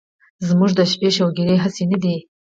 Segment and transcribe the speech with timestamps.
[0.47, 2.15] زمونږ د شپې شوګيرې هسې نه دي